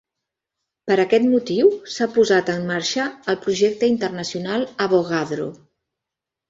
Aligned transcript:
Per 0.91 0.95
aquest 1.03 1.27
motiu 1.33 1.69
s'ha 1.97 2.09
posat 2.17 2.51
en 2.55 2.65
marxa 2.73 3.07
el 3.35 3.41
Projecte 3.47 3.95
Internacional 3.95 4.69
Avogadro. 4.89 5.49